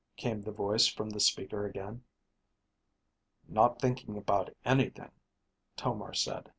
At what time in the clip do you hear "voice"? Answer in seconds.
0.51-0.87